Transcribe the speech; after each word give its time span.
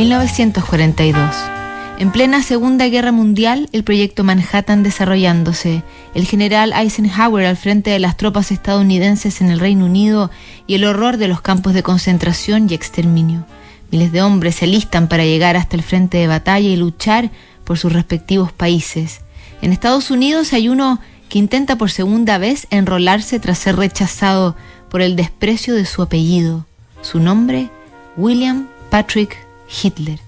1942. 0.00 1.30
En 1.98 2.10
plena 2.10 2.42
Segunda 2.42 2.88
Guerra 2.88 3.12
Mundial, 3.12 3.68
el 3.72 3.84
proyecto 3.84 4.24
Manhattan 4.24 4.82
desarrollándose, 4.82 5.82
el 6.14 6.24
general 6.24 6.72
Eisenhower 6.72 7.44
al 7.44 7.58
frente 7.58 7.90
de 7.90 7.98
las 7.98 8.16
tropas 8.16 8.50
estadounidenses 8.50 9.42
en 9.42 9.50
el 9.50 9.60
Reino 9.60 9.84
Unido 9.84 10.30
y 10.66 10.76
el 10.76 10.86
horror 10.86 11.18
de 11.18 11.28
los 11.28 11.42
campos 11.42 11.74
de 11.74 11.82
concentración 11.82 12.66
y 12.70 12.72
exterminio. 12.72 13.44
Miles 13.90 14.10
de 14.10 14.22
hombres 14.22 14.54
se 14.54 14.66
listan 14.66 15.06
para 15.06 15.26
llegar 15.26 15.58
hasta 15.58 15.76
el 15.76 15.82
frente 15.82 16.16
de 16.16 16.28
batalla 16.28 16.70
y 16.70 16.76
luchar 16.76 17.30
por 17.64 17.76
sus 17.76 17.92
respectivos 17.92 18.52
países. 18.52 19.20
En 19.60 19.70
Estados 19.70 20.10
Unidos 20.10 20.54
hay 20.54 20.70
uno 20.70 20.98
que 21.28 21.38
intenta 21.38 21.76
por 21.76 21.90
segunda 21.90 22.38
vez 22.38 22.66
enrolarse 22.70 23.38
tras 23.38 23.58
ser 23.58 23.76
rechazado 23.76 24.56
por 24.88 25.02
el 25.02 25.14
desprecio 25.14 25.74
de 25.74 25.84
su 25.84 26.00
apellido. 26.00 26.64
Su 27.02 27.20
nombre, 27.20 27.68
William 28.16 28.66
Patrick 28.88 29.49
Hitler. 29.70 30.18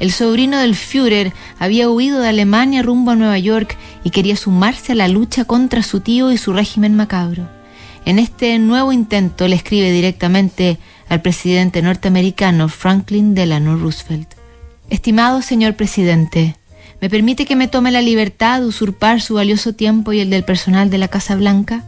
El 0.00 0.12
sobrino 0.12 0.58
del 0.58 0.74
Führer 0.74 1.32
había 1.58 1.88
huido 1.88 2.20
de 2.20 2.28
Alemania 2.28 2.82
rumbo 2.82 3.12
a 3.12 3.16
Nueva 3.16 3.38
York 3.38 3.76
y 4.04 4.10
quería 4.10 4.36
sumarse 4.36 4.92
a 4.92 4.96
la 4.96 5.08
lucha 5.08 5.44
contra 5.44 5.82
su 5.82 6.00
tío 6.00 6.32
y 6.32 6.38
su 6.38 6.52
régimen 6.52 6.96
macabro. 6.96 7.48
En 8.04 8.18
este 8.18 8.58
nuevo 8.58 8.92
intento 8.92 9.46
le 9.46 9.56
escribe 9.56 9.92
directamente 9.92 10.78
al 11.08 11.22
presidente 11.22 11.82
norteamericano 11.82 12.68
Franklin 12.68 13.34
Delano 13.34 13.76
Roosevelt. 13.76 14.28
Estimado 14.90 15.40
señor 15.40 15.74
presidente, 15.76 16.56
¿me 17.00 17.08
permite 17.08 17.46
que 17.46 17.56
me 17.56 17.68
tome 17.68 17.92
la 17.92 18.02
libertad 18.02 18.60
de 18.60 18.66
usurpar 18.66 19.20
su 19.20 19.34
valioso 19.34 19.72
tiempo 19.72 20.12
y 20.12 20.20
el 20.20 20.30
del 20.30 20.44
personal 20.44 20.90
de 20.90 20.98
la 20.98 21.08
Casa 21.08 21.36
Blanca? 21.36 21.84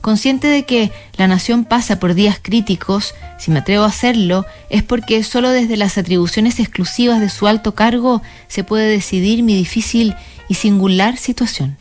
Consciente 0.00 0.46
de 0.46 0.64
que 0.64 0.92
la 1.16 1.26
nación 1.26 1.64
pasa 1.64 1.98
por 1.98 2.14
días 2.14 2.38
críticos, 2.40 3.14
si 3.38 3.50
me 3.50 3.58
atrevo 3.58 3.84
a 3.84 3.88
hacerlo, 3.88 4.46
es 4.70 4.82
porque 4.82 5.22
solo 5.22 5.50
desde 5.50 5.76
las 5.76 5.98
atribuciones 5.98 6.60
exclusivas 6.60 7.20
de 7.20 7.28
su 7.28 7.46
alto 7.46 7.74
cargo 7.74 8.22
se 8.46 8.64
puede 8.64 8.88
decidir 8.88 9.42
mi 9.42 9.54
difícil 9.56 10.14
y 10.48 10.54
singular 10.54 11.16
situación. 11.16 11.76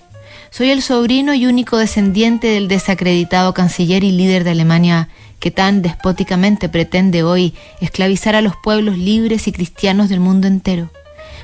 Soy 0.50 0.72
el 0.72 0.82
sobrino 0.82 1.34
y 1.34 1.46
único 1.46 1.78
descendiente 1.78 2.48
del 2.48 2.68
desacreditado 2.68 3.54
canciller 3.54 4.04
y 4.04 4.12
líder 4.12 4.44
de 4.44 4.52
Alemania 4.52 5.10
que 5.40 5.52
tan 5.52 5.82
despóticamente 5.82 6.70
pretende 6.70 7.24
hoy 7.24 7.54
esclavizar 7.82 8.36
a 8.36 8.42
los 8.42 8.56
pueblos 8.56 8.98
libres 8.98 9.48
y 9.48 9.52
cristianos 9.52 10.10
del 10.10 10.20
mundo 10.20 10.48
entero. 10.48 10.90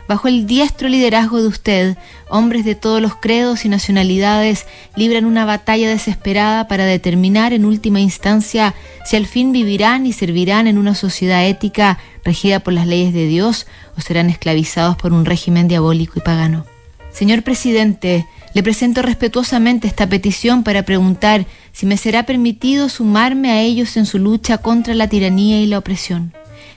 Bajo 0.07 0.27
el 0.27 0.45
diestro 0.45 0.89
liderazgo 0.89 1.41
de 1.41 1.47
usted, 1.47 1.97
hombres 2.29 2.65
de 2.65 2.75
todos 2.75 3.01
los 3.01 3.15
credos 3.15 3.63
y 3.63 3.69
nacionalidades 3.69 4.65
libran 4.95 5.25
una 5.25 5.45
batalla 5.45 5.89
desesperada 5.89 6.67
para 6.67 6.85
determinar 6.85 7.53
en 7.53 7.63
última 7.63 8.01
instancia 8.01 8.73
si 9.05 9.15
al 9.15 9.25
fin 9.25 9.53
vivirán 9.53 10.05
y 10.05 10.11
servirán 10.11 10.67
en 10.67 10.77
una 10.77 10.93
sociedad 10.93 11.47
ética 11.47 11.99
regida 12.25 12.59
por 12.59 12.73
las 12.73 12.85
leyes 12.85 13.13
de 13.13 13.27
Dios 13.27 13.65
o 13.97 14.01
serán 14.01 14.29
esclavizados 14.29 14.97
por 14.97 15.13
un 15.13 15.23
régimen 15.23 15.69
diabólico 15.69 16.19
y 16.19 16.21
pagano. 16.21 16.65
Señor 17.13 17.43
presidente, 17.43 18.27
le 18.53 18.61
presento 18.61 19.03
respetuosamente 19.03 19.87
esta 19.87 20.07
petición 20.07 20.63
para 20.63 20.83
preguntar 20.83 21.45
si 21.71 21.85
me 21.85 21.95
será 21.95 22.23
permitido 22.23 22.89
sumarme 22.89 23.51
a 23.51 23.61
ellos 23.61 23.95
en 23.95 24.05
su 24.05 24.19
lucha 24.19 24.57
contra 24.57 24.95
la 24.95 25.07
tiranía 25.07 25.61
y 25.61 25.67
la 25.67 25.77
opresión. 25.77 26.33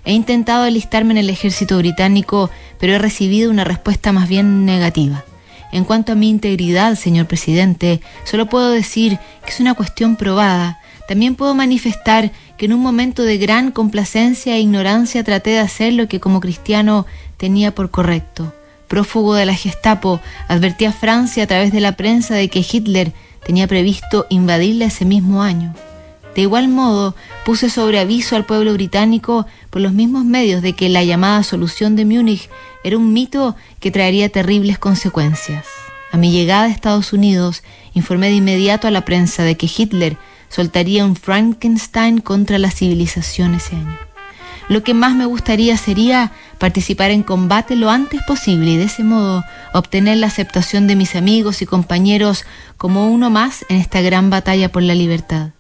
He 0.06 0.12
intentado 0.12 0.62
alistarme 0.62 1.10
en 1.10 1.18
el 1.18 1.30
ejército 1.30 1.76
británico, 1.78 2.48
pero 2.78 2.94
he 2.94 2.98
recibido 2.98 3.50
una 3.50 3.64
respuesta 3.64 4.12
más 4.12 4.28
bien 4.28 4.64
negativa. 4.64 5.24
En 5.72 5.84
cuanto 5.84 6.12
a 6.12 6.14
mi 6.14 6.30
integridad, 6.30 6.94
señor 6.94 7.26
presidente, 7.26 8.00
solo 8.24 8.46
puedo 8.46 8.70
decir 8.70 9.18
que 9.44 9.50
es 9.50 9.58
una 9.58 9.74
cuestión 9.74 10.14
probada. 10.14 10.80
También 11.08 11.34
puedo 11.34 11.56
manifestar 11.56 12.30
que 12.56 12.66
en 12.66 12.72
un 12.72 12.80
momento 12.80 13.24
de 13.24 13.36
gran 13.36 13.72
complacencia 13.72 14.54
e 14.54 14.60
ignorancia 14.60 15.24
traté 15.24 15.50
de 15.50 15.58
hacer 15.58 15.92
lo 15.92 16.06
que 16.06 16.20
como 16.20 16.40
cristiano 16.40 17.04
tenía 17.36 17.74
por 17.74 17.90
correcto. 17.90 18.54
Prófugo 18.86 19.34
de 19.34 19.44
la 19.44 19.54
Gestapo, 19.54 20.20
advertí 20.46 20.84
a 20.84 20.92
Francia 20.92 21.42
a 21.42 21.46
través 21.48 21.72
de 21.72 21.80
la 21.80 21.96
prensa 21.96 22.36
de 22.36 22.48
que 22.48 22.64
Hitler 22.68 23.12
tenía 23.44 23.66
previsto 23.66 24.26
invadirla 24.30 24.84
ese 24.86 25.04
mismo 25.04 25.42
año. 25.42 25.74
De 26.36 26.42
igual 26.42 26.68
modo, 26.68 27.16
puse 27.46 27.70
sobre 27.70 27.98
aviso 27.98 28.36
al 28.36 28.44
pueblo 28.44 28.74
británico 28.74 29.46
por 29.70 29.80
los 29.80 29.94
mismos 29.94 30.26
medios 30.26 30.60
de 30.60 30.74
que 30.74 30.90
la 30.90 31.02
llamada 31.02 31.42
solución 31.42 31.96
de 31.96 32.04
Múnich 32.04 32.50
era 32.84 32.98
un 32.98 33.14
mito 33.14 33.56
que 33.80 33.90
traería 33.90 34.28
terribles 34.28 34.78
consecuencias. 34.78 35.64
A 36.12 36.18
mi 36.18 36.30
llegada 36.30 36.64
a 36.64 36.68
Estados 36.68 37.14
Unidos, 37.14 37.62
informé 37.94 38.28
de 38.28 38.34
inmediato 38.34 38.86
a 38.86 38.90
la 38.90 39.06
prensa 39.06 39.44
de 39.44 39.56
que 39.56 39.66
Hitler 39.74 40.18
soltaría 40.50 41.06
un 41.06 41.16
Frankenstein 41.16 42.18
contra 42.18 42.58
la 42.58 42.70
civilización 42.70 43.54
ese 43.54 43.76
año. 43.76 43.98
Lo 44.68 44.82
que 44.82 44.92
más 44.92 45.14
me 45.14 45.24
gustaría 45.24 45.78
sería 45.78 46.32
participar 46.58 47.12
en 47.12 47.22
combate 47.22 47.76
lo 47.76 47.88
antes 47.88 48.20
posible 48.24 48.72
y 48.72 48.76
de 48.76 48.84
ese 48.84 49.04
modo 49.04 49.42
obtener 49.72 50.18
la 50.18 50.26
aceptación 50.26 50.86
de 50.86 50.96
mis 50.96 51.16
amigos 51.16 51.62
y 51.62 51.66
compañeros 51.66 52.44
como 52.76 53.10
uno 53.10 53.30
más 53.30 53.64
en 53.70 53.76
esta 53.76 54.02
gran 54.02 54.28
batalla 54.28 54.70
por 54.70 54.82
la 54.82 54.94
libertad. 54.94 55.55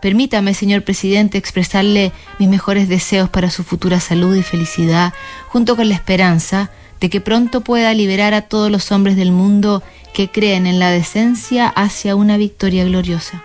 Permítame, 0.00 0.54
señor 0.54 0.82
presidente, 0.82 1.36
expresarle 1.36 2.12
mis 2.38 2.48
mejores 2.48 2.88
deseos 2.88 3.28
para 3.28 3.50
su 3.50 3.64
futura 3.64 4.00
salud 4.00 4.34
y 4.34 4.42
felicidad, 4.42 5.12
junto 5.48 5.76
con 5.76 5.88
la 5.88 5.94
esperanza 5.94 6.70
de 7.00 7.10
que 7.10 7.20
pronto 7.20 7.62
pueda 7.62 7.92
liberar 7.94 8.34
a 8.34 8.42
todos 8.42 8.70
los 8.70 8.92
hombres 8.92 9.16
del 9.16 9.32
mundo 9.32 9.82
que 10.14 10.28
creen 10.28 10.66
en 10.66 10.78
la 10.78 10.90
decencia 10.90 11.68
hacia 11.68 12.16
una 12.16 12.36
victoria 12.36 12.84
gloriosa. 12.84 13.42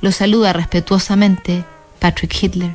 Lo 0.00 0.12
saluda 0.12 0.52
respetuosamente 0.52 1.64
Patrick 1.98 2.34
Hitler. 2.42 2.72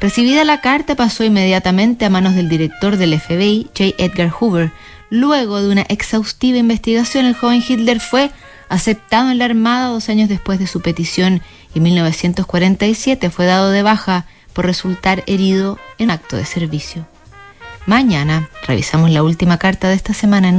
Recibida 0.00 0.44
la 0.44 0.60
carta 0.60 0.96
pasó 0.96 1.24
inmediatamente 1.24 2.04
a 2.04 2.10
manos 2.10 2.34
del 2.34 2.48
director 2.48 2.96
del 2.96 3.20
FBI, 3.20 3.68
J. 3.76 3.94
Edgar 3.98 4.30
Hoover. 4.30 4.72
Luego 5.10 5.60
de 5.60 5.70
una 5.70 5.82
exhaustiva 5.82 6.58
investigación, 6.58 7.26
el 7.26 7.34
joven 7.34 7.62
Hitler 7.66 8.00
fue 8.00 8.30
aceptado 8.68 9.30
en 9.30 9.38
la 9.38 9.44
Armada 9.44 9.88
dos 9.88 10.08
años 10.08 10.28
después 10.28 10.58
de 10.58 10.66
su 10.66 10.80
petición 10.80 11.42
y 11.74 11.78
en 11.78 11.84
1947 11.84 13.30
fue 13.30 13.46
dado 13.46 13.70
de 13.70 13.82
baja 13.82 14.26
por 14.52 14.66
resultar 14.66 15.22
herido 15.26 15.78
en 15.98 16.10
acto 16.10 16.36
de 16.36 16.44
servicio. 16.44 17.06
Mañana 17.86 18.50
revisamos 18.66 19.10
la 19.10 19.22
última 19.22 19.58
carta 19.58 19.88
de 19.88 19.94
esta 19.94 20.14
semana 20.14 20.48
en 20.48 20.56